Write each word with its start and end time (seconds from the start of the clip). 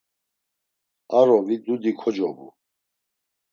Arovi 1.19 1.55
dudi 1.65 1.91
kocobu. 1.99 2.47